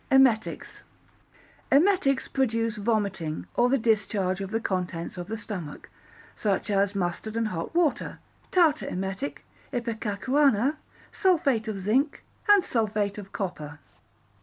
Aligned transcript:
Emetics 0.09 0.81
Emetics 1.71 2.27
produce 2.27 2.77
vomiting, 2.77 3.45
or 3.53 3.69
the 3.69 3.77
discharge 3.77 4.41
of 4.41 4.49
the 4.49 4.59
contents 4.59 5.15
of 5.15 5.27
the 5.27 5.37
stomach, 5.37 5.91
such 6.35 6.71
as 6.71 6.95
mustard 6.95 7.35
and 7.37 7.49
hot 7.49 7.75
water, 7.75 8.17
tartar 8.49 8.87
emetic, 8.89 9.45
ipecacuanha, 9.71 10.77
sulphate 11.11 11.67
of 11.67 11.79
zinc, 11.79 12.23
and 12.49 12.65
sulphate 12.65 13.19
of 13.19 13.31
copper. 13.31 13.77